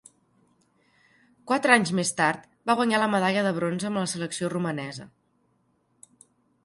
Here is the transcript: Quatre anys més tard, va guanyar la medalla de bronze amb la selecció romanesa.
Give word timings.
Quatre 1.51 1.75
anys 1.81 1.91
més 1.99 2.11
tard, 2.21 2.47
va 2.71 2.77
guanyar 2.79 3.03
la 3.03 3.11
medalla 3.17 3.45
de 3.49 3.53
bronze 3.61 3.91
amb 3.91 4.03
la 4.03 4.09
selecció 4.15 4.51
romanesa. 4.55 5.07